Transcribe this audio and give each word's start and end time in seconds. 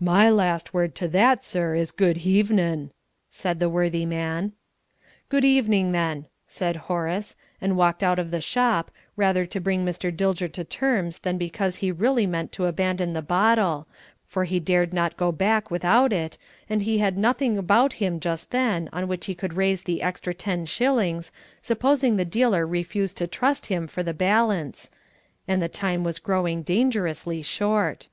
"My 0.00 0.28
last 0.30 0.74
word 0.74 0.96
to 0.96 1.06
that, 1.06 1.44
sir, 1.44 1.76
is 1.76 1.92
good 1.92 2.22
hevenin'," 2.22 2.90
said 3.30 3.60
the 3.60 3.68
worthy 3.68 4.04
man. 4.04 4.50
"Good 5.28 5.44
evening, 5.44 5.92
then," 5.92 6.26
said 6.48 6.74
Horace, 6.74 7.36
and 7.60 7.76
walked 7.76 8.02
out 8.02 8.18
of 8.18 8.32
the 8.32 8.40
shop; 8.40 8.90
rather 9.14 9.46
to 9.46 9.60
bring 9.60 9.84
Mr. 9.86 10.10
Dilger 10.10 10.50
to 10.54 10.64
terms 10.64 11.20
than 11.20 11.38
because 11.38 11.76
he 11.76 11.92
really 11.92 12.26
meant 12.26 12.50
to 12.54 12.66
abandon 12.66 13.12
the 13.12 13.22
bottle, 13.22 13.86
for 14.26 14.42
he 14.42 14.58
dared 14.58 14.92
not 14.92 15.16
go 15.16 15.30
back 15.30 15.70
without 15.70 16.12
it, 16.12 16.36
and 16.68 16.82
he 16.82 16.98
had 16.98 17.16
nothing 17.16 17.56
about 17.56 17.92
him 17.92 18.18
just 18.18 18.50
then 18.50 18.88
on 18.92 19.06
which 19.06 19.26
he 19.26 19.36
could 19.36 19.52
raise 19.54 19.84
the 19.84 20.02
extra 20.02 20.34
ten 20.34 20.66
shillings, 20.66 21.30
supposing 21.62 22.16
the 22.16 22.24
dealer 22.24 22.66
refused 22.66 23.16
to 23.18 23.28
trust 23.28 23.66
him 23.66 23.86
for 23.86 24.02
the 24.02 24.12
balance 24.14 24.90
and 25.46 25.62
the 25.62 25.68
time 25.68 26.02
was 26.02 26.18
growing 26.18 26.62
dangerously 26.64 27.40
short. 27.40 28.08